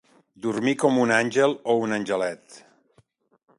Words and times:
Dormir 0.45 0.73
com 0.83 0.97
un 1.01 1.13
àngel 1.17 1.53
o 1.73 1.77
un 1.83 1.95
angelet. 1.99 2.59